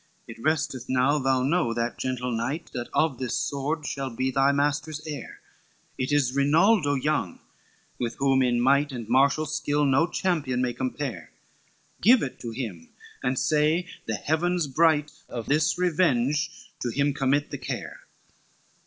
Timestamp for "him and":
12.49-13.37